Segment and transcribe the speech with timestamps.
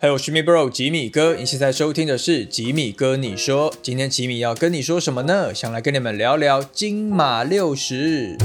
[0.00, 5.52] 还有 Shimi Bro 吉米哥，你现在收听的是吉米哥你说，今天吉米要跟你说什么呢？
[5.52, 8.36] 想来跟你们聊聊金马六十。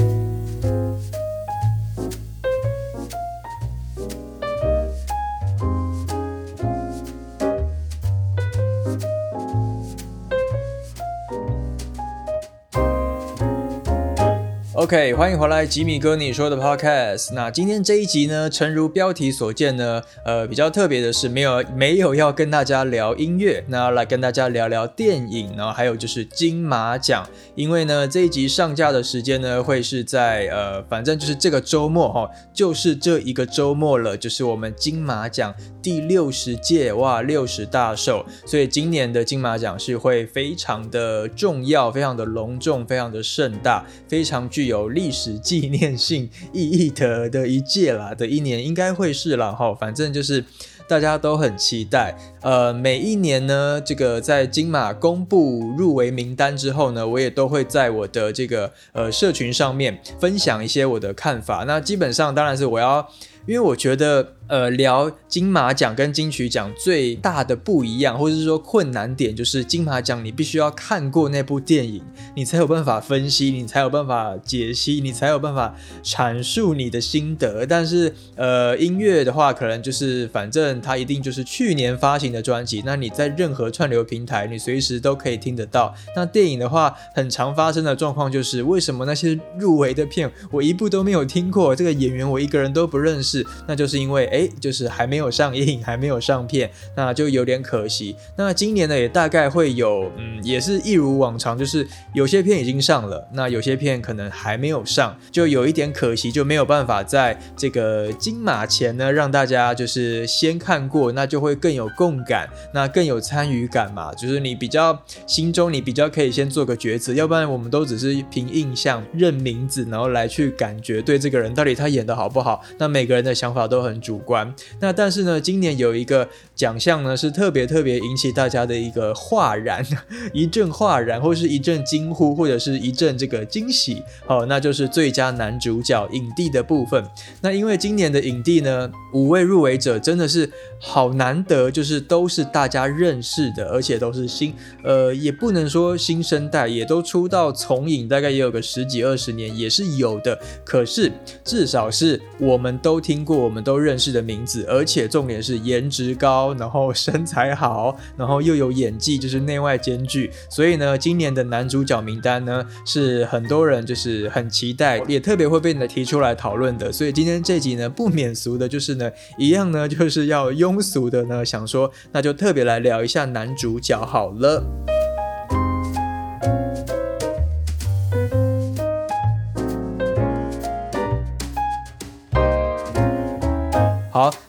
[14.94, 17.34] OK，欢迎回来，吉米哥你说的 Podcast。
[17.34, 27.28] 那今天这一集呢，诚如标题所见呢，呃，比较特别的是，没有没有要跟大家聊音乐，那来跟大家聊聊电影，然后还有就是金马奖。
[27.56, 35.52] 因为呢，这一集上架的时间呢，会是在呃，反正就是这个周末哈，就是这一个周末了，就是我们金马奖
[35.82, 44.83] 第六十届哇，六十大寿，所以今年的金马奖是会非常的重要，非常的隆重，非常的盛大，非常具有。
[44.84, 49.74] 有历史纪念性意义的的一届啦的一年，应该会是啦哈。
[49.74, 50.44] 反正就是
[50.86, 52.14] 大家都很期待。
[52.42, 61.64] 呃，每一年呢，这个在金马公布入围名单之后呢，我也都会在我的这个呃社群上面分享一些我的看法。
[61.66, 63.08] 那基本上当然是我要，
[63.46, 64.34] 因为我觉得。
[64.46, 72.02] 呃，聊金马奖跟金曲奖最大的不一样，或者是说困难点，就是金马奖你必须要看过那部电影，
[72.36, 77.64] 你才有办法分析，你才有办法解析，你才有办法阐述你的心得。
[77.64, 85.94] 但是，呃，音乐的话，可能就是反正它一定就是去年发行的专辑，那你在任何串流平台，你随时都可以听得到。
[86.14, 94.28] 那电影的话，很常发生的状况就是，为什么那些入围的片我一部都没有听过，这个演员我一个人都不认识，那就是因为。
[94.34, 98.16] 哎，就是还没有上映，还没有上片，那就有点可惜。
[98.36, 114.12] 那今年呢，也大概会有，嗯，也是一如往常，就是有些片已经上了，那有些片可能还没有上，就有一点可惜，就没有办法在这个金马前呢，让大家就是先看过，那就会更有共感，那更有参与感嘛。
[114.14, 122.60] 就是你比较心中，你比较可以先做个抉择，要不然我们都只是凭印象认名字，然后来去感觉对这个人到底他演的好不好。
[122.78, 124.23] 那每个人的想法都很主。
[124.24, 129.84] 关那但是呢，今年有一个奖项呢，是特别特别引起大家的一个哗然，
[130.32, 137.04] 一阵哗然，或是一阵惊呼，或者是一阵这个惊喜，好，那就是最佳男主角影帝的部分。
[137.42, 140.48] 那因为今年的影帝呢，五位入围者真的是
[140.80, 150.38] 好难得，就是都是大家认识的，而且都是新，呃，也不能说新生代，也都出道从影，大概也有个十几二十年，也是有的。
[150.64, 151.12] 可是
[151.44, 154.13] 至少是我们都听过，我们都认识。
[154.14, 160.30] 的名字，而且重点是颜值高，然后身材好，然后又有演技，就是内外兼具。
[160.48, 166.92] 所以呢，今年的男主角名单呢，是很多人就是很期待，也特别会被你提出来讨论的。
[166.92, 174.93] 所以今天这集呢，不免俗的，就是呢，一样呢，就是要庸俗的呢，想说，那就特别来聊一下男主角好了。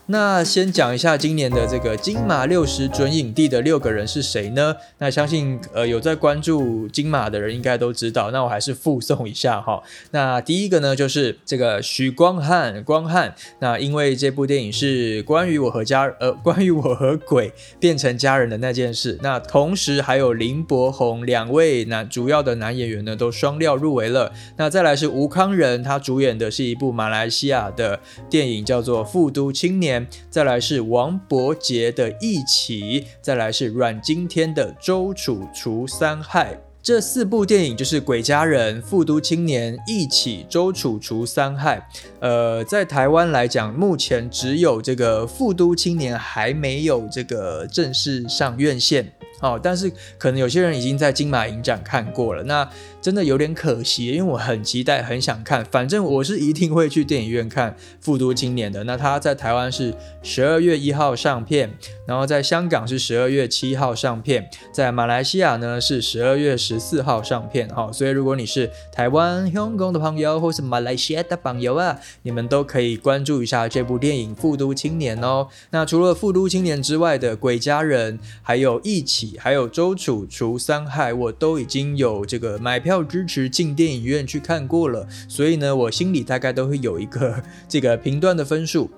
[0.08, 4.76] 那先讲一下今年的这个金马六十准影帝的六个人是谁呢？
[4.98, 8.30] 那相信呃有在关注金马的人应该都知道。
[8.30, 9.82] 那我还是附送一下哈。
[10.12, 13.34] 那第一个呢就是这个许光汉，光汉。
[13.58, 19.18] 那因为这部电影是关于我和家呃关于我和鬼变成家人的那件事。
[19.22, 24.32] 那同时还有林柏宏两位男主要的男演员呢都双料入围了。
[24.56, 27.98] 那再来是吴康仁，他主演的是一部马来西亚的
[28.30, 29.96] 电影叫做《富都青年》。
[30.30, 36.54] 再来是王伯杰的《义起》，再来是阮经天的《周楚除三害》。
[36.82, 41.78] 这四部电影就是《鬼家人》《富都青年》《义起》《周楚除三害》。
[42.20, 49.12] 呃，在台湾来讲，目前只有这个《富都青年》还没有这个正式上院线。
[49.40, 52.66] 哦，但是可能有些人已经在金马影展看过了，那
[53.06, 55.64] 真的有点可惜，因为我很期待，很想看。
[55.66, 58.82] 反正我是一定会去电影院看《复读青年》的。
[58.82, 59.94] 那他在台湾是
[60.24, 61.72] 十二月一号上片，
[62.04, 67.70] 然后在香港是十二月七号上片，在马来西亚呢是十二月十四号上片。
[67.70, 75.46] 好，所以如果你是台湾、香港的朋友，或是马来西亚的朋友啊，你们都可以关注一下这部电影《复读青年》哦。
[75.70, 79.38] 那除了《复读青年》之外的《鬼家人》，还有一起。
[79.38, 88.90] 还有周楚除三害，我都已经有这个买票要支持进电影院去看过了，所以呢，我心里大概都会有一个 这个评断的分数。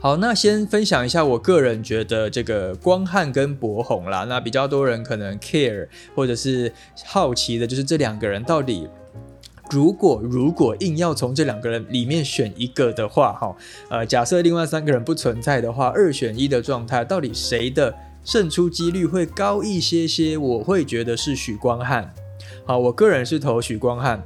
[0.00, 6.70] 好，那先分享一下我个人觉得这个光汉跟博宏啦，那比较多人可能 care 或者是
[7.06, 8.88] 好奇的就是这两个人到底。
[9.70, 13.56] 如果如果硬要从这两个人里面选一个的话，哈，
[13.88, 20.36] 呃，假设另外三个人不存在的话，二选一的状态，到底谁的胜出几率会高一些些？
[20.36, 22.12] 我会觉得是许光汉。
[22.64, 24.22] 好，我个人是投许光汉。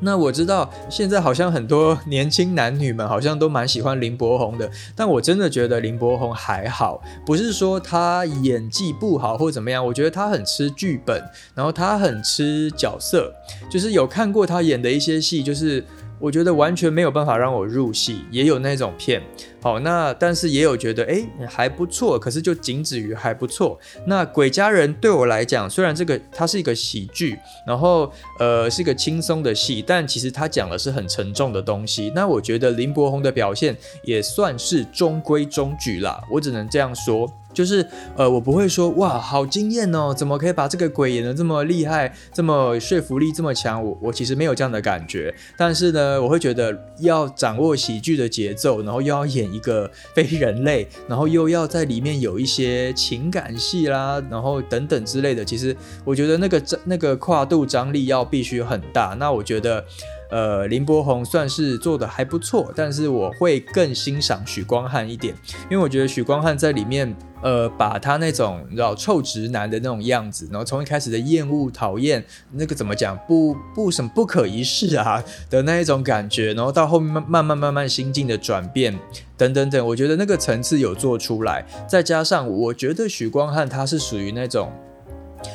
[0.00, 11.22] 那我知道现在好像很多年轻男女们好像都蛮喜欢林柏宏的，但我真的觉得林柏宏还好，不是说他演技不好或怎么样，我觉得他很吃剧本，
[11.54, 13.32] 然后他很吃角色，
[13.70, 15.84] 就是有看过他演的一些戏，就是。
[16.22, 19.20] 我觉得完全没有办法让我入戏，也有那种片，
[19.60, 23.76] 好，那但是也有觉得哎还不错，可是就仅止于还不错。
[24.06, 27.36] 那鬼家人对我来讲，虽然这个它是一个喜剧，
[27.66, 28.08] 然后
[28.38, 32.12] 呃是一个轻松的戏，但其实它讲的是很沉重的东西。
[32.14, 37.28] 那我觉得林柏宏的表现也算是中规中矩啦，我只能这样说。
[37.52, 43.84] 就是，呃，我不会说哇，好惊艳哦，怎么可以把这个鬼演得这么厉害，这么说服力这么强？
[43.84, 59.16] 我我其实没有这样的感觉，但是呢，我会觉得要掌握喜剧的节奏，然后又要演一个非人类，然后又要在里面有一些情感戏啦，然后等等之类的，其实我觉得那个那个跨度张力要必须很大。
[59.18, 59.84] 那我觉得。
[60.32, 65.34] 呃，林柏宏算是做的还不错，但是我会更欣赏许光汉一点，
[65.70, 78.98] 因为我觉得许光汉在里面，呃，把他那种你知道臭直男的那种样子，然后从一开始的厌恶、讨厌，那个怎么讲，不不什么不可一世啊的那一种感觉，然后到后面慢慢慢慢慢心境的转变
[79.36, 84.72] 等等等，我觉得那个层次有做出来，再加上我觉得许光汉他是属于那种。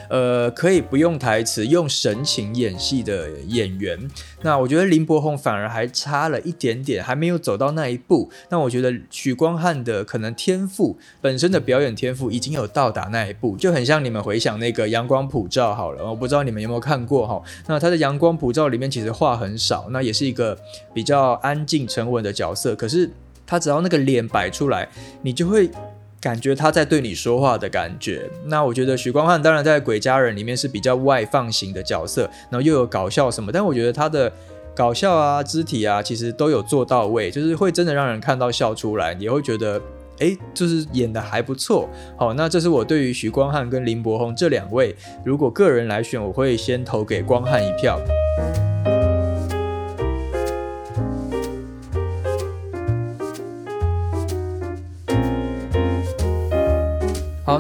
[0.10, 4.10] 呃，可以不用台词，用神情演戏的演员。
[4.42, 8.30] 那我觉得林柏宏反而还差了一点点，还没有走到那一步。
[8.50, 17.42] 那我觉得许光汉的可能天赋本身的表演天赋已经有到达那一步，就很像你们回想那个《阳光普照》好了，我不知道你们有没有看过哈。
[17.68, 20.57] 那他的《阳光普照》里面其实话很少，那也是一个
[20.94, 22.75] 比较安静沉稳的角色。
[22.75, 23.10] 可是
[23.45, 24.88] 他只要那个脸摆出来，
[25.22, 25.69] 你就会。
[26.27, 28.29] 感觉他在对你说话的感觉。
[28.47, 34.29] 那我觉得许光汉当然在《鬼家人》里面是比较外放型的角色，然后又有搞笑什么，但我觉得他的
[34.75, 39.81] 搞笑啊、肢体啊，其实都有做到位，就是会真的让人看到笑出来，也会觉得
[40.19, 41.88] 哎，就是演的还不错。
[42.18, 44.94] 好，那这是我对于徐光汉跟林柏宏这两位，
[45.24, 47.97] 如果个人来选，我会先投给光汉一票。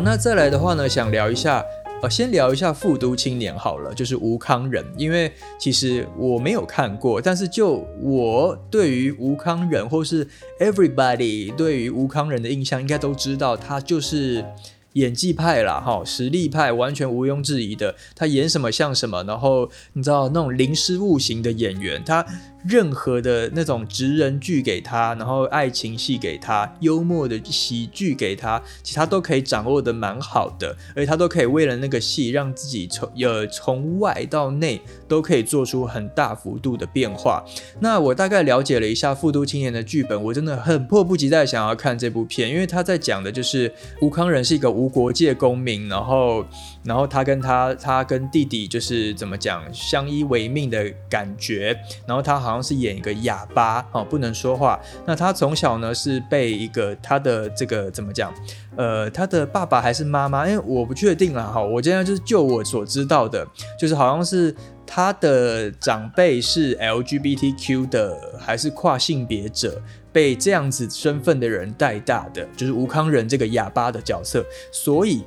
[0.03, 1.63] 那再来的话呢，想聊一下，
[2.01, 10.27] 呃，先聊一下《复都青年》好了，就是吴康仁，因为其实我没有看过，但是就我对于吴康仁或是
[10.59, 14.45] everybody 对于吴康仁的印象，应该都知道他就是
[14.93, 22.25] 演技派啦，哈，实力派，完全毋庸置疑的，他演什么像什么，然后你知道那种零失误型的演员，他。
[22.65, 37.43] 任何的那种直人剧给他，然后爱情戏给他，幽默的喜剧给他，其他都可以掌握的蛮好的，而且他都可以为了那个戏让自己从呃从外到内都可以做出很大幅度的变化。
[37.79, 43.71] 那我大概了解了一下《复都青年》的剧本，我真的很迫不及待想要看这部片，因为他在讲的就是
[44.01, 46.45] 吴康仁是一个无国界公民，然后
[46.87, 51.75] 然后他跟他他跟弟弟就是怎么讲相依为命的感觉，
[52.05, 52.57] 然后他好像。
[52.67, 54.77] 是演一个哑巴哦，不能说话。
[55.05, 58.33] 那他从小呢是被一个他的这个怎么讲？
[58.75, 60.45] 呃，他的爸爸还是妈妈？
[60.45, 61.63] 因为我不确定了哈。
[61.63, 63.47] 我现在就是就我所知道的，
[63.79, 64.53] 就是好像是
[64.85, 69.81] 他的长辈是 LGBTQ 的，还是跨性别者，
[70.11, 75.23] 被这样子身份的人带大的，就是吴康仁这个哑巴的角色，所以。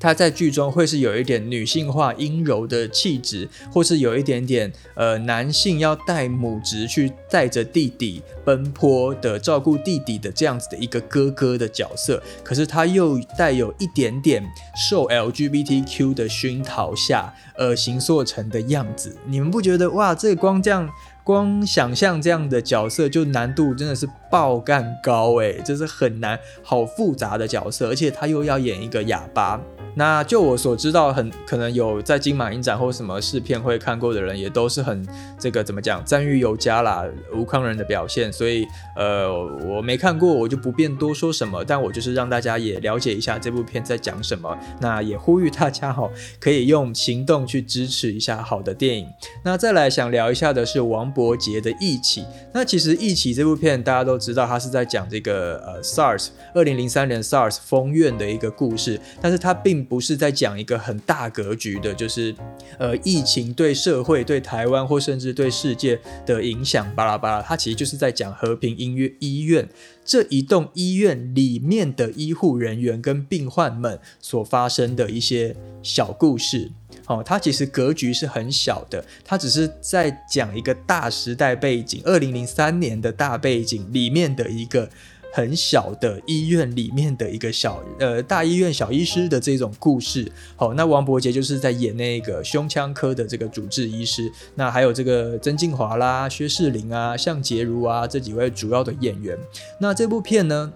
[0.00, 14.42] 他在剧中会是有一点女性化、阴柔的气质，或是有一点点呃男性要带母职去带着弟弟奔波的照顾弟弟的这样子的一个哥哥的角色，可是他又带有一点点
[14.88, 19.14] 受 LGBTQ 的熏陶下而形塑成的样子。
[19.26, 20.14] 你们不觉得哇？
[20.14, 20.90] 这光这样
[21.22, 29.60] 光想象这样的角色就难度真的是爆干高哎，这是很难，好复杂的角色，而且他又要演一个哑巴。
[29.96, 35.04] 那就我所知道，很可能有在金马影展或什么试片会看过的人，也都是很
[35.36, 38.32] 这个怎么讲赞誉有加啦，吴康仁的表现。
[38.32, 38.64] 所以
[38.96, 39.28] 呃，
[39.66, 41.64] 我没看过，我就不便多说什么。
[41.64, 44.56] 但我就是让大家也了解一下这部片在讲什么。
[44.80, 46.08] 那也呼吁大家哈，
[46.38, 49.08] 可以用行动去支持一下好的电影。
[49.42, 52.22] 那再来想聊一下的是王伯杰的《义起》。
[52.54, 59.80] 那其实《义起》这部片大家都知道，他是在讲这个呃 SARS 二零零三年 SARS 封院的一个故事，但是他并。
[59.90, 62.32] 不是在讲一个很大格局的，就是
[62.78, 67.42] 呃疫情对社会、对台湾或甚至对世界的影响，巴拉巴拉。
[67.42, 69.68] 它其实就是在讲和平音乐医院
[70.04, 76.70] 这一栋医院里面的医护人员跟病患们所发生的一些小故事。
[77.10, 84.88] 哦，它其实格局是很小的，它只是在讲一个大时代背景，二零零三年的大背景里面的一个
[85.32, 90.30] 很小的医院里面的一个小呃大医院小医师的这种故事。
[90.54, 99.36] 好，那王伯杰就是在演那个胸腔科的这个主治医师，那还有这个曾静华啦、薛仕凌啊、向杰如啊这几位主要的演员。
[99.80, 100.72] 那这部片呢？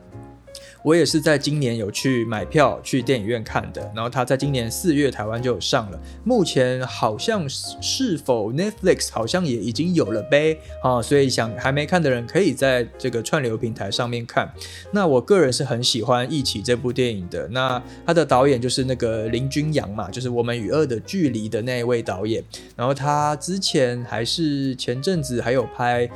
[0.85, 14.53] 我也是在今年有去买票去电影院看的，然后它在今年四月台湾就有上了，目前好像是否 Netflix 好像也已经有了呗啊，所以想还没看的人可以在这个串流平台上面看。
[14.93, 22.45] 那我个人是很喜欢《一起》这部电影的，那他的导演就是那个林君阳嘛，就是《我们与恶的距离》的那一位导演，
[22.77, 26.07] 然后他之前还是前阵子还有拍。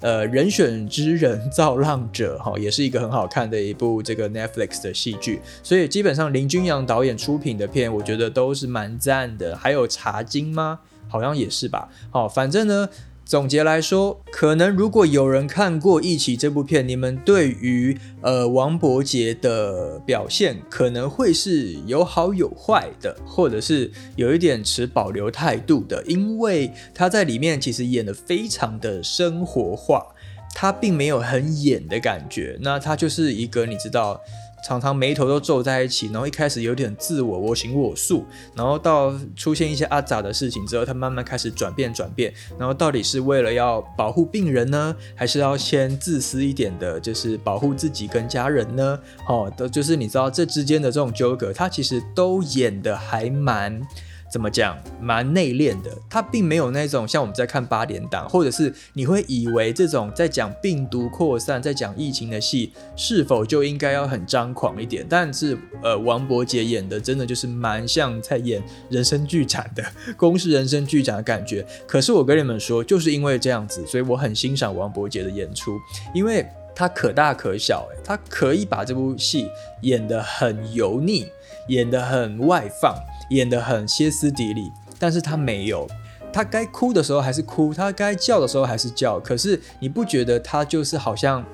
[0.00, 9.56] 呃，人选之人造浪者哈，也是一个很好看的一部这个 Netflix 的戏剧，所以基本上林君阳导演出品的片，我觉得都是蛮赞的。
[9.56, 10.80] 还有茶金吗？
[11.08, 11.88] 好像也是吧。
[12.10, 12.88] 好，反正呢。
[13.28, 30.06] 总结来说，可能如果有人看过《一起》这部片，你们对于呃王伯杰的表现可能会是有好有坏的，或者是有一点持保留态度的，因为他在里面其实演的非常的生活化，
[30.54, 34.18] 他并没有很演的感觉，那他就是一个你知道。
[34.64, 38.24] 常常眉头都皱在一起，然后一开始有点自我我行我素，
[38.54, 48.98] 然后到出现一些阿杂的事情之后，他慢慢开始转变转变，然后到底是为了要保护病人呢，还是要先自私一点的，就是保护自己跟家人呢？
[49.28, 53.80] 哦，都就是你知道这之间的这种纠葛，他其实都演的还蛮。
[54.30, 55.90] 怎么讲，蛮内敛的。
[56.10, 65.06] 他并没有那种像我们在看八点档，或者是你会以为这种在讲病毒扩散、在讲疫情的戏，是否就应该要很张狂一点？
[65.08, 69.84] 但是，呃，王伯杰演的真的就是蛮像在演人生剧展的
[70.16, 71.66] 公式人生剧展的感觉。
[71.86, 75.78] 可是我跟你们说，就是因为这样子，所以我很欣赏王伯杰的演出，
[76.14, 79.48] 因为他可大可小，他可以把这部戏
[79.82, 81.26] 演得很油腻，
[81.68, 82.94] 演得很外放。
[83.30, 85.86] 演得很歇斯底里，但是他没有，
[86.32, 91.44] 他该哭的时候还是哭，他该叫的时候还是叫，可是你不觉得他就是好像？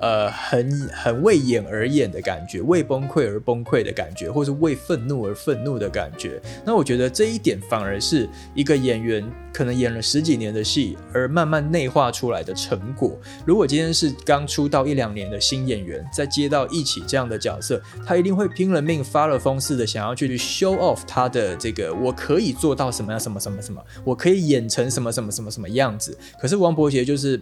[0.00, 6.40] 呃，很很为演而演的感觉，为崩溃而崩溃的感觉，或是为愤怒而愤怒的感觉。
[6.64, 13.14] 那我觉得这一点反而是一个演员可能演了十几年的戏，而慢慢内化出来的成果。
[13.44, 26.16] 如果今天是刚出道一两年的新演员，在接到一起这样的角色，他一定会拼了命、发了疯似的想要去 show off 他的这个，我可以做到什么样、什么什么什么，我可以演成什么什么什么什么样子。
[26.40, 27.38] 可是王伯杰就是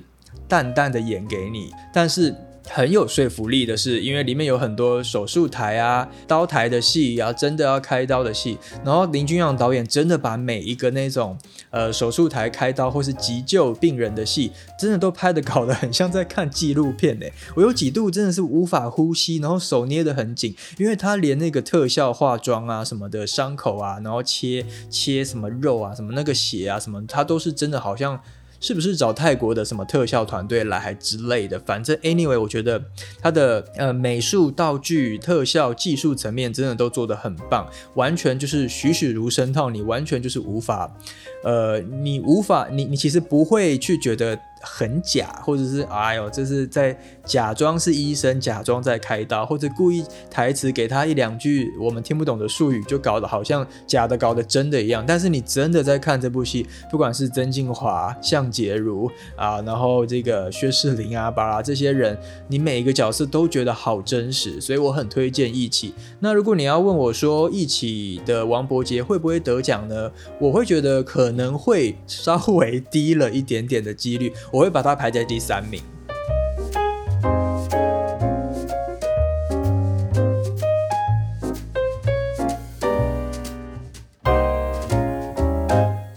[0.48, 2.34] 淡淡的演给你，但是。
[2.70, 8.58] 很有说服力的是，因为里面有很多手术台啊、刀台的戏啊，真的要开刀的戏。
[8.84, 11.36] 然后林君阳导演真的把每一个那种
[11.70, 17.26] 呃手术台开刀或是急救病人的戏，真的都拍的搞得很像在看纪录片呢。
[17.56, 28.20] 我有几度真的是无法呼吸，然后手捏得很紧，因为他连那个特效化妆啊什么的伤口啊，然后切切什么肉啊、什么那个血啊什么，他都是真的好像。
[28.60, 31.58] 是不是找泰国的什么特效团队来还之类的？
[31.60, 32.82] 反正 anyway，我觉得
[33.20, 40.90] 他的呃美术、道具、特效、技术层面真的都做得很棒，完全就是栩栩如生，套你完全就是无法，
[41.44, 44.38] 呃，你无法，你你其实不会去觉得。
[44.60, 55.04] 很假，或者是哎呦，这是在假装是医生，假装在开刀，或者故意台词给他一两句我们听不懂的术语，就搞得好像假的搞得真的一样。
[55.06, 65.90] 但是你真的在看这部戏，不管是曾静华、向杰如啊，然后这个薛仕凌啊、巴拉这些人，你每一个角色都觉得好真实，所以我很推荐《一起》。
[66.20, 70.10] 那如果你要问我说《一起》的王伯杰会不会得奖呢？
[70.40, 74.32] 我会觉得可能会稍微低了一点点的几率。
[74.50, 75.82] 我会把它排在第三名。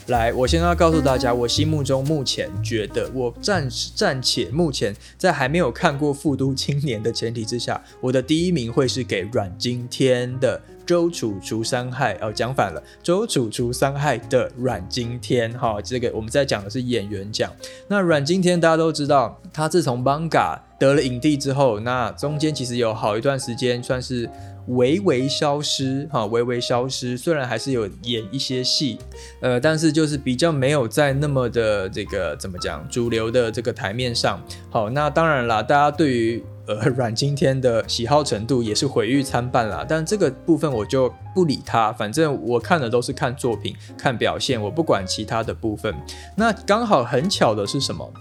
[0.08, 10.62] 来，我先要告诉大家，我心目中目前觉得，我暂暂且目前在还没有看过《复都青年》的前提之下，我的第一名会是给阮经天的。
[10.92, 12.84] 周楚除伤害哦，讲反了。
[13.02, 17.50] 周楚除伤害的阮经天，哈，这个我们在讲的是演员奖。
[17.88, 20.30] 那阮经天大家都知道，他自从《Banga》
[20.78, 24.30] 得了影帝之后，那中间其实有好一段时间算是
[24.68, 27.18] 微微消失，哈，微微消失。
[27.18, 29.00] 虽然还是有演一些戏，
[29.40, 34.44] 呃，但是就是比较没有在那么的这个怎么讲主流的这个台面上。
[34.70, 39.86] 好，那当然啦，大家对于呃 阮经天的喜好程度也是毁誉参半啦。
[39.88, 45.94] 但这个部分我就不理他，反正我看的都是看作品、看表现，我不管其他的部分。
[46.36, 48.12] 那刚好很巧的是什么？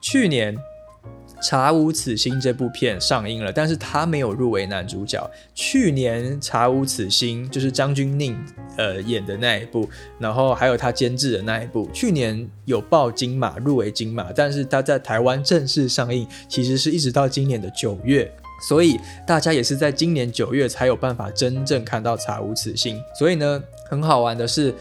[0.00, 0.56] 去年。
[1.42, 5.28] 《查无此心》这部片上映了，但是他没有入围男主角。
[5.54, 8.36] 去年《查无此心》就是张钧甯
[8.76, 18.32] 呃演的那一部，然后还有他监制的那一部，去年有报金马入围金马，但是他在台湾正式上映，其实是一直到今年的九月，
[18.68, 22.96] 所以大家也是在今年九月才有办法真正看到《查无此心》。
[23.18, 24.72] 所以呢，很好玩的是。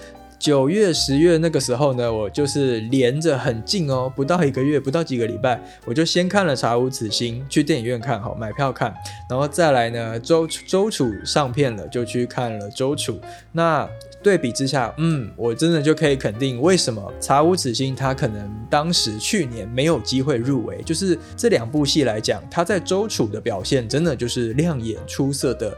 [0.42, 8.92] 九月、十月那个时候呢，我就是连着很近哦，不到一个月，不到几个礼拜，我就先看了《查无此心》，去电影院看，好买票看，
[9.30, 13.20] 然后再来呢，周周楚上片了，就去看了周楚。
[13.52, 13.88] 那
[14.24, 25.72] 对比之下，嗯，我真的就可以肯定，为什么《查无此心》它可能当时去年没有机会入围，就是这两部戏来讲，它在周楚的表现真的就是亮眼出色的。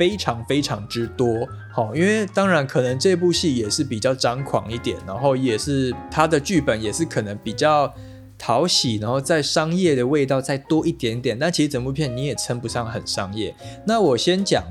[0.00, 7.92] 非常非常之多，好，因为当然可能这部戏也是比较张狂一点，然后也是它的剧本也是可能比较
[8.38, 13.54] 讨喜，然后在商业的味道再多一点点，但其实整部片你也称不上很商业。
[13.86, 14.64] 那我先讲，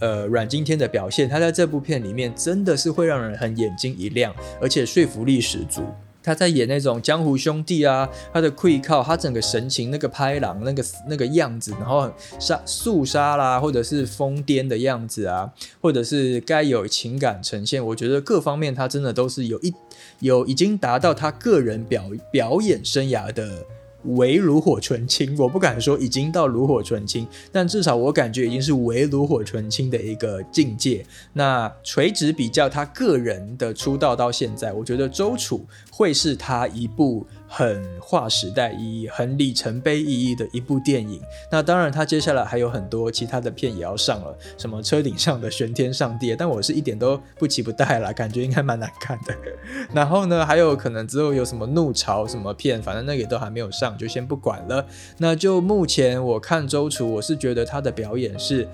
[0.00, 5.82] 呃，阮经天的表现，他在这部片里面真的是会让人很眼睛一亮，而且说服力十足。
[6.24, 19.72] 他在演那种江湖兄弟啊，他的溃靠，他整个神情那个拍狼那个那个样子，然后杀肃杀啦，或者是疯癫的样子啊，或者是该有情感呈现，我觉得各方面他真的都是有一
[20.20, 23.64] 有已经达到他个人表表演生涯的。
[24.04, 31.04] 为炉火纯青，我不敢说已经到炉火纯青，但至少我感觉已经是为炉火纯青的一个境界。
[31.32, 37.26] 那垂直比较他个人的出道到现在，我觉得周楚会是他一部。
[37.56, 41.22] 很划时代意义、很里程碑意义的一部电影。
[41.52, 49.32] 那当然，他接下来还有很多其他的片也要上了，什么车顶上的玄天上帝，但我是一点都不期不待啦，感觉应该蛮难看的。
[49.94, 54.84] 然后呢，还有可能之后有什么怒潮什么片，反正那个也都还没有上，就先不管了。
[55.18, 58.66] 那就目前我看周楚，我是觉得他的表演是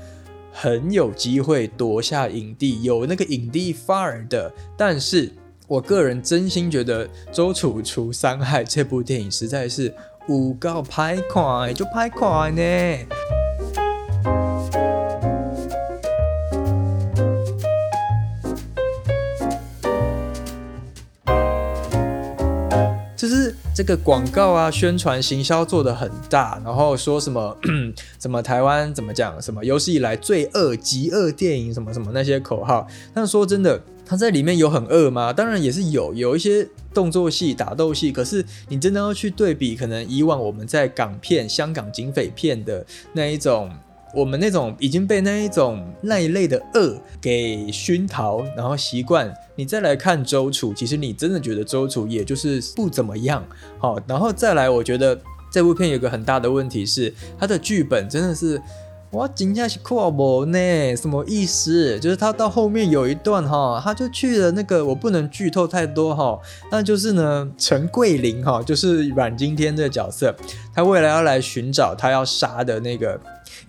[0.54, 5.30] 很有机会夺下影帝，有那个影帝范儿的，但是。
[5.70, 9.94] 我个人真心觉得《周楚除三害》这部电影实在是
[10.28, 12.60] 五告拍快就拍快呢。
[23.74, 27.56] 这个广告啊、宣传、行销做的很大，然后说什么
[28.20, 32.86] 什么台湾怎么讲，什么有史以来最恶极恶电影，什么什么那些口号。
[33.14, 33.82] 但说真的。
[34.06, 35.32] 他在里面有很恶吗？
[35.32, 38.10] 当然也是有，有一些动作戏、打斗戏。
[38.10, 43.70] 可是你真的要去对比，可能以往我们在港片、香港警匪片的那一种，
[44.14, 53.44] 我们那种已经被那一种那一类的恶给熏陶，然后习惯，你再来看周楚，其实你真的觉得周楚也就是不怎么样。
[53.78, 55.18] 好，然后再来，我觉得
[55.52, 58.60] 这部片有个很大的问题是，它的剧本真的是。
[59.12, 60.94] 我惊讶是酷不呢？
[60.94, 61.98] 什么意思？
[61.98, 66.38] 就是他到后面有一段哈，他就去了那个，我不能剧透太多哈。
[66.70, 70.32] 那就是呢，陈桂林哈，就是阮经天这个角色，
[70.72, 73.20] 他未来要来寻找他要杀的那个，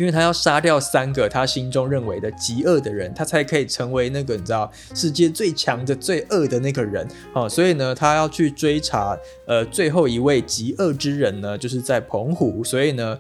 [0.02, 7.48] 因为他要杀掉三个他心中认为的极恶的人，他才可以成为那个你知道世界最强的最恶的那个人哦。
[7.48, 12.64] 所以呢，他要去追查呃最后一位极恶之人呢，就是在澎湖。
[12.64, 13.20] 所以呢。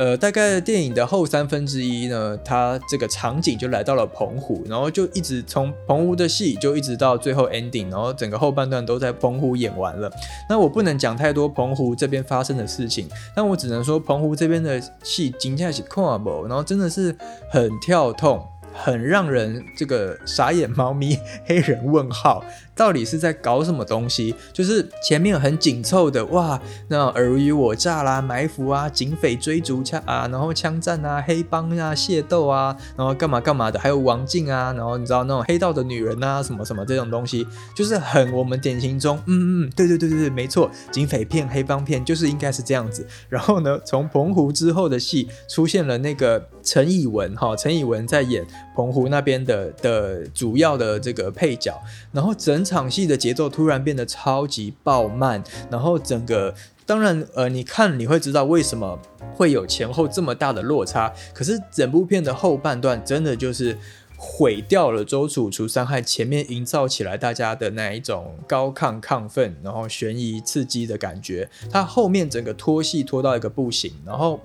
[0.00, 10.10] 呃，大概电影的后三分之一呢，它这个场景就来到了澎湖，然后就一直从澎湖的戏就一直到最后 ending，然后整个后半段都在澎湖演完了。
[10.48, 17.14] 那我不能讲太多澎湖这边发生的事情，但我只能说澎湖这边的戏精彩是看不，然后真的是
[17.50, 18.42] 很跳痛。
[18.72, 24.34] 很让人这个傻眼猫咪黑人问号，到底是在搞什么东西？
[24.52, 43.06] 就是前面很紧凑的哇，那尔虞我诈啦、埋伏啊、警匪追逐枪啊，然后枪战啊、黑帮啊、械斗啊，然后干嘛干嘛的，还有王静啊，然后你知道那种黑道的女人啊，什么什么这种东西，就是很我们典型中，嗯嗯，对对对对对，没错，警匪片、黑帮片就是应该是这样子。
[43.28, 48.46] 然后呢，从澎湖之后的戏出现了那个陈以文哈，陈以文在演。
[48.74, 51.80] 澎湖那边的的主要的这个配角，
[52.12, 56.54] 然后整场戏的节奏突然变得超级爆慢，然后整个。
[56.86, 58.98] 当然，呃，你看你会知道为什么
[59.34, 61.12] 会有前后这么大的落差。
[61.32, 63.78] 可是整部片的后半段真的就是。
[64.22, 74.38] 毁掉了周楚除伤害前面营造起来大家的那一种高亢亢奋，然后悬疑刺激的感觉，他后面整个拖戏拖到一个不行，然后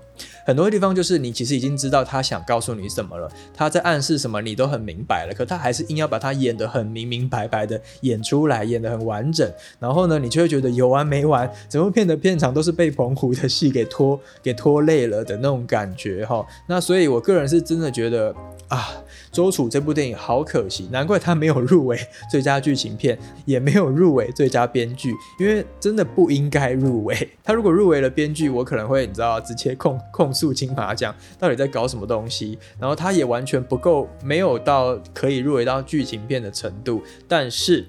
[0.45, 9.47] 很多地方就是你其实已经知道他想告诉你什么了，他在暗示什么你都很明白了，可他还是硬要把它演得很明明白白的演出来，演得很完整，
[9.79, 16.45] 然后呢，你就会觉得有完没完，整部片的片场都是被澎湖的戏给拖给拖累了的那种感觉哈。
[16.67, 18.33] 那所以我个人是真的觉得
[18.67, 18.89] 啊，
[19.31, 19.65] 周楚。
[19.75, 21.99] 这部电影好可惜，难怪他没有入围
[22.31, 27.29] 最佳剧情片，也没有入围最佳编剧，因为真的不应该入围。
[27.43, 32.57] 他如果入围了编剧，我可能会你知道直接控控诉金马奖到底在搞什么东西。
[32.79, 37.85] 然后它也完全不够，没有到可以入围到剧情片的程度，但是。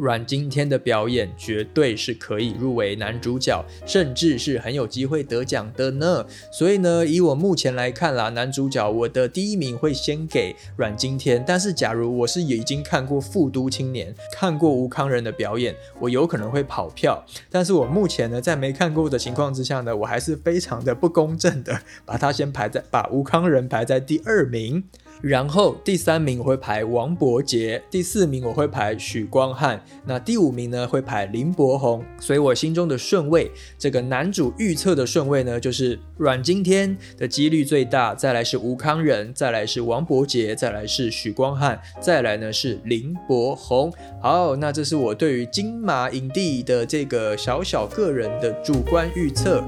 [0.00, 6.24] 阮经天的表演绝对是可以入围男主角，甚至是很有机会得奖的呢。
[6.50, 11.44] 所以呢，以我目前来看啦，男主角我的第一名会先给阮经天。
[11.46, 17.22] 但是，假如我是已经看过《复都青年》，看过吴康仁的表演，我有可能会跑票。
[17.50, 24.84] 但是我目前呢，在没看过的情况之下呢，我还是非常的不公正的，把他先排在，把吴康仁排在第二名。
[25.22, 43.92] 然后第三名我会排王伯杰，第四名我会排许光汉，那第五名呢会排林柏宏，所以我心中的顺位，这个男主预测的顺位呢，就是阮经天的几率最大，再来是吴康仁，再来是王伯杰，再来是许光汉，再来呢是林柏宏。
[44.22, 49.62] 好，那这是我对于金马影帝的这个小小个人的主观预测。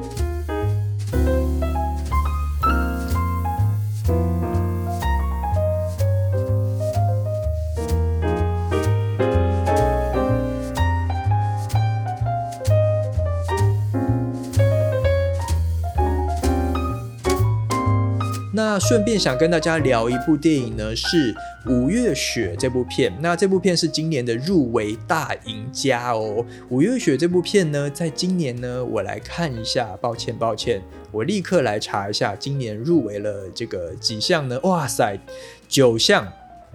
[18.72, 21.34] 那顺便想跟大家聊一部电影呢，是
[21.66, 23.12] 《五月雪》这部片。
[23.20, 26.36] 那这部片是今年的入围大赢家哦。
[26.70, 29.94] 《五月雪》这部片呢，在今年呢，我来看一下。
[30.00, 30.80] 抱歉，抱歉，
[31.10, 34.58] 我立刻来查一下，今年入围了这个几项呢？
[34.62, 35.20] 哇塞，
[35.68, 36.26] 九项。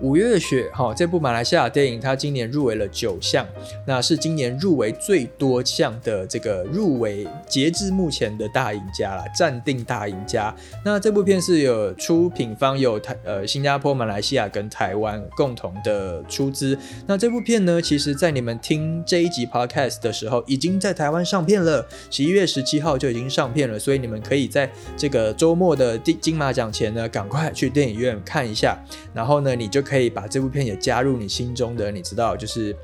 [0.01, 3.43] 五月的雪，哈，这部马来西亚电影，它今年入围了九项，
[3.87, 10.55] 那是今年入围最多项的这个入围，截至目前的大赢家啦，暂定大赢家。
[10.85, 16.77] 那这部片是有出品方有台呃新加坡、马来西亚跟台湾共同的出资。
[17.07, 28.77] 那这部片呢，其实在你们听这一集 podcast 的时候，已经在台湾上片了，十一月十七号就已经上片了，所以你们可以在这个周末的金金马奖前呢，赶快去电影院看一下，
[29.11, 29.86] 然后呢，你就。
[29.87, 32.75] 可以把这部片也加入你心中的，你知道，就是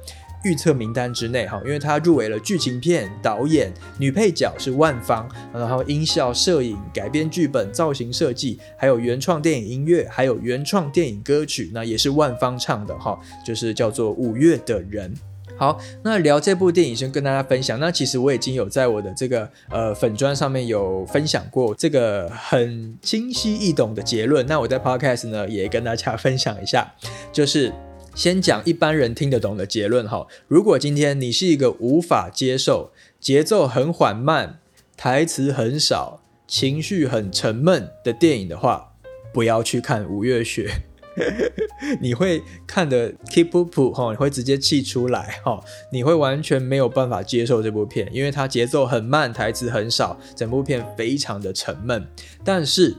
[0.46, 15.14] 预测名单之内哈，因为它入围了剧情片、导演、女配角是万芳，然后音效、摄影、改编剧本、造型设计，还有原创电影音乐，还有原创电影歌曲，那也是万芳唱的哈，就是叫做《五月的人》。
[15.56, 17.80] 好，那聊这部电影先跟大家分享。
[17.80, 24.46] 那其实我已经有在我的这个呃粉砖上面有分享过这个很清晰易懂的结论。
[24.48, 26.94] 那我在 podcast 呢也跟大家分享一下，
[27.32, 27.72] 就是
[28.16, 30.28] 先讲一般人听得懂的结论哈。
[30.48, 34.60] 如果今天你是一个无法接受节奏很缓慢、
[34.98, 38.94] 台词很少、情绪很沉闷的电影的话，
[39.32, 40.68] 不要去看《五月雪》。
[42.02, 45.60] 你会看的 keep up 哈，你会直接气出来哈，
[45.92, 52.08] 你会完全没有办法接受这部片，因为它节奏很慢，台词很少，整部片非常的沉闷。
[52.44, 52.96] 但是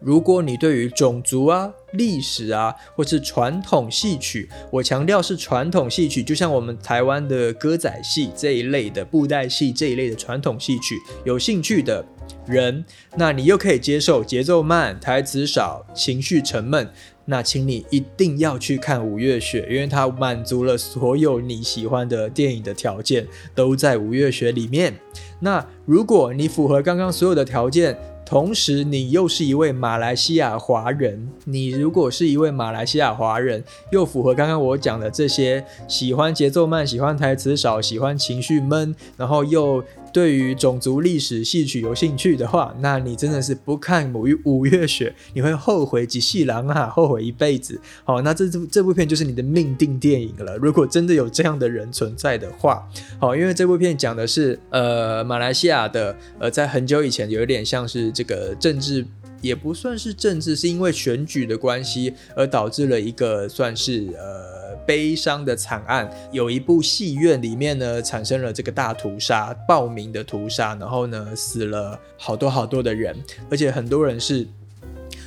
[0.00, 12.02] 如果你对于种族啊、历史啊，或是传统戏曲，我强调是传统戏曲，就像我们台湾的歌仔戏这一类的布袋戏这一类的传统戏曲，有兴趣的
[12.46, 12.82] 人，
[13.16, 16.88] 那你又可以接受节奏慢、台词少、情绪沉闷。
[17.30, 24.92] 那请你一定要去看《五月雪》，因为它满足了所有你喜欢的电影的条件，都在《五月雪》里面。
[25.38, 33.62] 那如果你符合刚刚所有的条件，同时你又是一位马来西亚华人，你如果是一位马来西亚华人，
[33.92, 39.82] 又符合刚刚我讲的这些，喜欢节奏慢，喜欢台词少，喜欢情绪闷，然后又。
[40.12, 47.80] 对于种族历史戏曲有兴趣的话，那你真的是不看《五五月雪》，你会后悔几细郎啊，后悔一辈子。
[48.04, 50.56] 好，那这部这部片就是你的命定电影了。
[50.56, 52.86] 如果真的有这样的人存在的话，
[53.18, 59.06] 好，因为这部片讲的是呃马来西亚的呃在很久以前有一点像是这个政治。
[59.40, 66.10] 也不算是政治，是因为选举的关系而导致了一个算是呃悲伤的惨案。
[66.32, 73.16] 有一部戏院里面呢产生了这个大屠杀，报名的屠杀，然后呢死了好多好多的人，
[73.50, 74.46] 而且很多人是。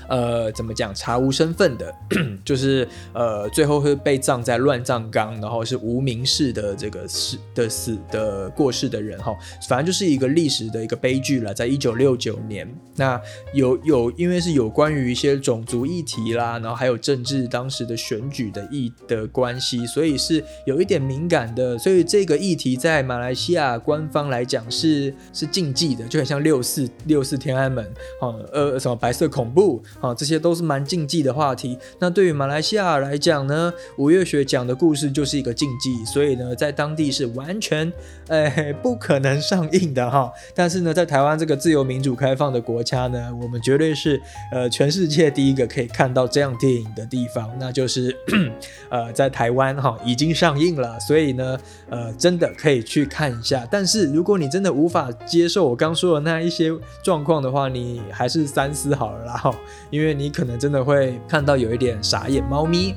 [0.08, 0.94] 呃，怎么讲？
[0.96, 1.94] 查无身份的，
[2.46, 9.36] 就是呃，最后会被葬在乱葬岗，然后是无名氏的这个死的死的过世的人哈，
[9.68, 11.54] 反正就是一个历史的一个悲剧了。
[11.54, 13.20] 在一九六九年，那
[13.54, 21.78] 有有因为是有关于一些种族议题啦，然后还有政治当时的选举的议的关系，所以是有一点敏感的。
[21.78, 27.86] 所以这个议题在马来西亚官方来讲是是禁忌的，就很像六四六四天安门，
[28.22, 29.84] 哦呃什么白色恐怖。
[30.04, 31.80] 啊，这些都是蛮禁忌的话题。
[31.98, 37.90] 那对于马来西亚来讲呢，五月雪讲的故事就是一个禁忌，所以呢，在当地是完全，
[38.28, 40.30] 呃，不可能上映的哈。
[40.54, 48.14] 但是呢，在台湾这个自由民主开放的国家呢，我们绝对是呃全世界第一个可以看到这样电影的地方，那就是
[48.92, 51.58] 呃在台湾哈已经上映了，所以呢，
[51.90, 53.66] 呃，真的可以去看一下。
[53.72, 56.70] 但是如果你真的无法接受我刚说的那一些
[57.02, 59.56] 状况的话，你还是三思好了啦哈。
[59.94, 62.96] 因为你可能真的会看到有一点傻眼猫咪。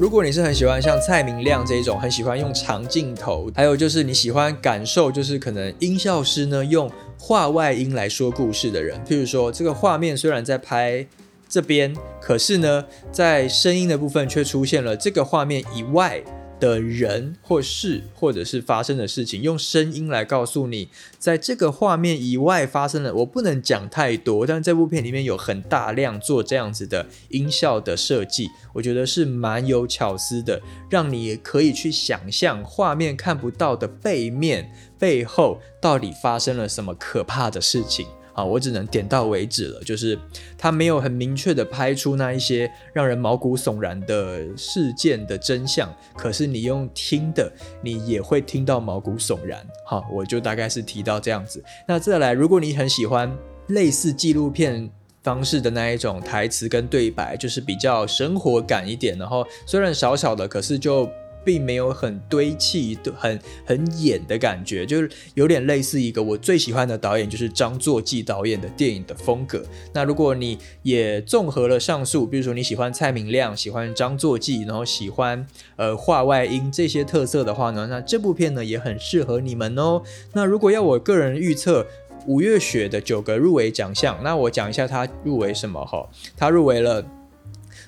[0.00, 11.06] 如果你是很喜欢像蔡明亮这种，很喜欢用长镜头，还有就是你喜欢感受，就是可能音效师呢用画外音来说故事的人，譬如说这个画面虽然在拍。
[11.54, 16.20] 这边可是呢，在声音的部分却出现了这个画面以外
[16.58, 23.14] 的人或事，或者是发生的事情，用声音来告诉你，在这个画面以外发生了。
[23.14, 38.08] 我不能讲太多，但这部片里面有很大量做这样子的音效的设计，我觉得是蛮有巧思的，让你可以去想象画面看不到的背面背后到底发生了什么可怕的事情。
[38.34, 40.18] 啊，我只能点到为止了，就是
[40.58, 49.64] 他没有很明确的拍出那一些让人毛骨悚然的事件的真相，可是你用听的，你也会听到毛骨悚然。
[49.86, 51.62] 好，我就大概是提到这样子。
[51.86, 53.34] 那再来，如果你很喜欢
[53.68, 54.90] 类似纪录片
[55.22, 61.08] 方式的那一种台词跟对白，就是比较生活感一点，然后虽然小小的，可是就。
[61.44, 69.64] 并没有很堆砌、很很演的感觉，就是有点类似一个我最喜欢的导演，就是张作骥导演的电影的风格。
[69.92, 80.02] 那如果你也综合了上述，比如说你喜欢蔡明亮、喜欢张作骥，然后喜欢呃画外音这些特色的话呢，那这部片呢也很适合你们哦。
[80.32, 81.86] 那如果要我个人预测
[82.26, 87.04] 五月雪的九个入围奖项，那我讲一下他入围什么哈，他入围了。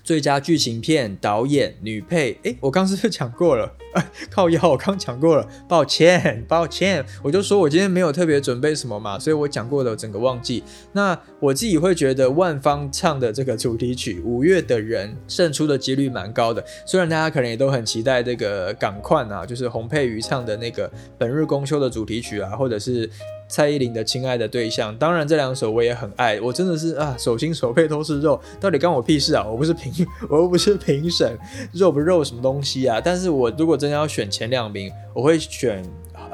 [0.06, 3.72] 最佳剧情片导演女配，哎，我刚是不是讲过了？
[4.30, 10.62] 靠腰，我刚讲过了，抱歉，抱歉，我就说我今天没有特别准备什么嘛，所以我讲过的整个忘记。
[10.92, 20.88] 那我自己会觉得万芳唱的这个主题曲《五月的人》胜出的几率蛮高的，虽然大家可能也都很期待这个《港快》啊，就是洪佩瑜唱的那个
[21.18, 23.10] 《本日公休》的主题曲啊，或者是。
[23.48, 29.46] 蔡依林的《亲爱的对象》，当然这两首我也很爱，我真的是啊，手心手背都是肉，到底关我屁事啊！
[29.48, 29.92] 我不是评，
[30.28, 31.38] 我又不是评审，
[31.72, 33.00] 肉不肉什么东西啊？
[33.02, 35.82] 但是我如果真的要选前两名，我会选。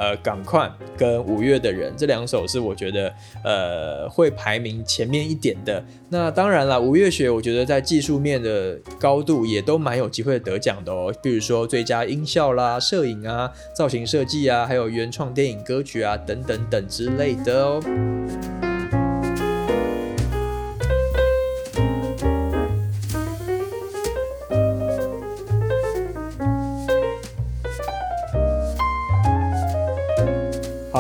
[0.03, 5.81] 呃，港快跟五月的人这两首是我觉得呃会排名前面一点的。
[6.09, 17.81] 那当然了，五月雪我觉得在技术面的高度也都蛮有机会得奖的哦，比如说最佳音效啦、摄影啊、造型设计啊，还有原创电影歌曲啊等等等之类的哦。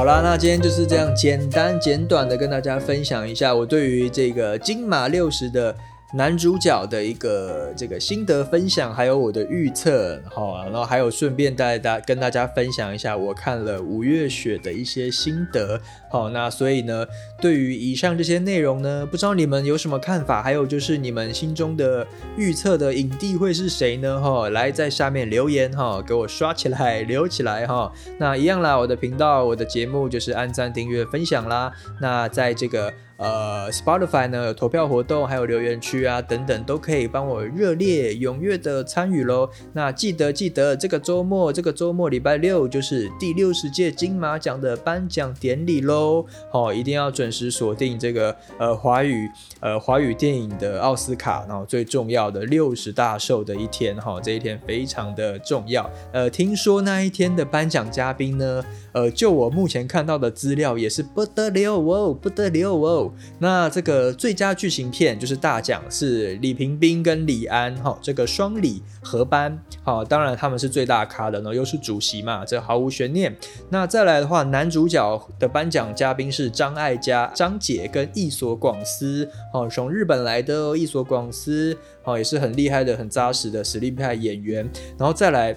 [0.02, 5.72] 好啦，那今天就是这样简单简短的跟大家分享一下我对于这个金马六十的。
[6.14, 17.07] 男主角的一个这个心得分享，还有我的预测，好，然后还有顺便带大跟大家分享一下我看了五月雪的一些心得，好，那所以呢，
[17.40, 20.42] 对于以上这些内容呢，不知道你们有什么看法？
[20.42, 24.20] 还有就是你们心中的预测的影帝会是谁呢？
[24.20, 27.90] 哈，来在下面留言哈，给我刷起来，留起来哈。
[28.18, 31.72] 那一样啦，我的频道，我的节目就是按赞、订阅、分享啦。
[32.01, 32.92] 那在这个。
[33.22, 39.48] 呃 Spotify 呢有投票活动，还有留言区啊等等，都可以帮我热烈踊跃的参与喽。
[39.72, 46.26] 那记得记得这个周末，这个周末礼拜六就是第六十届金马奖的颁奖典礼喽。
[46.52, 49.30] 哦，一定要准时锁定这个呃华语
[49.61, 55.88] 呃华语电影的奥斯卡，然后最重要的六十大寿的一天哈，这一天非常的重要。
[56.12, 63.12] 呃，听说那一天的颁奖嘉宾呢，呃，就我目前看到的资料也是不得了哦，不得了哦。
[63.38, 69.57] 那这个最佳剧情片就是大奖是李平冰跟李安哈，这个双李合颁。
[69.83, 73.37] 好，当然他们是最大咖的呢，又是主席嘛，这毫无悬念。
[73.68, 79.29] 那再来的话，男主角的颁奖嘉宾是张艾嘉、张姐跟义所广司。
[79.53, 84.68] 哦，从日本来的义所广司，哦，也是很厉害的、很扎实的实力派演员。
[84.98, 85.57] 然后再来。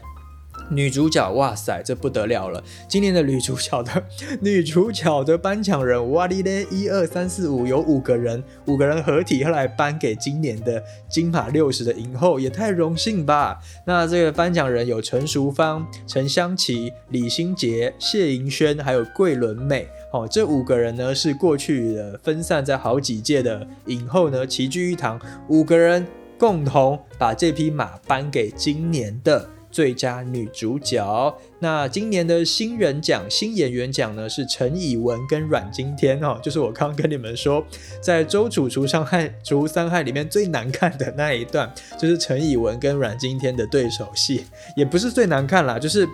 [0.69, 2.63] 女主角，哇塞，这不得了了！
[2.87, 4.03] 今年的女主角的
[4.41, 13.59] 女主角的颁奖人，哇哩嘞，一二三四五，有五个人，五个人合体要来颁给今年的金马六十的影后，也太荣幸吧！
[13.85, 19.87] 那这个颁奖人有陈淑芳、陈香琪、李心洁、谢盈萱，还有桂纶镁。
[20.11, 26.05] 哦，这五个人呢是过去的分散在好几届的影后呢齐聚一堂，五个人
[26.37, 29.49] 共同把这匹马颁给今年的。
[29.75, 37.61] 最佳女主角，那今年的新人奖、新演员奖呢是陈以文跟阮经天哦，就是我刚刚跟你们说，
[37.99, 44.45] 在周楚除伤害除三害里面最难看的那一段，就是陈以文跟阮经天的对手戏，
[44.77, 46.07] 也不是最难看啦，就是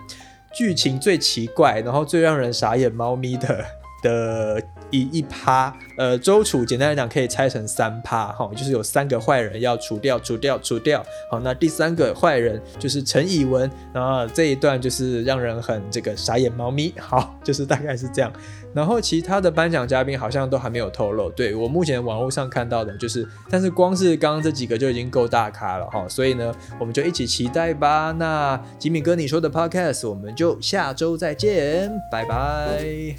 [0.52, 3.64] 剧情最奇怪，然后最让人傻眼猫咪的。
[4.04, 4.60] 的
[4.92, 18.32] 一一趴，呃，周楚简单来讲可以拆成三趴，哈，就是有三个坏人要除掉，除掉，除掉，好，那第三个坏人就是陈以文，然后这一段就是让人很这个傻眼猫咪，好，就是大概是这样，
[18.74, 28.12] 然后其他的颁奖嘉宾好像都还没有透露，对我目前网络上看到的就是，但是光是刚刚这几个就已经够大咖了，哈，所以呢，我们就一起期待吧。
[28.18, 33.16] 那吉米哥你说的 podcast，我们就下周再见，拜拜。